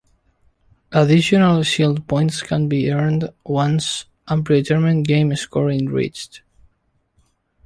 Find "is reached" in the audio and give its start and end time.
5.69-6.41